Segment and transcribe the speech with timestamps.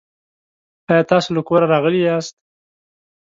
[0.91, 2.35] آیا تاسو له کوره راغلي یاست؟